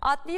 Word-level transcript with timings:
Adli 0.00 0.36